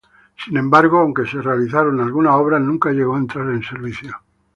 [0.43, 4.19] Sin embargo, aunque se realizaron algunas obras, nunca llegó a entrar en servicio.